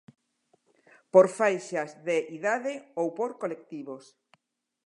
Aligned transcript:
Por 1.13 1.25
faixas 1.37 1.89
de 2.07 2.17
idade 2.37 2.73
ou 2.99 3.07
por 3.17 3.31
colectivos. 3.41 4.03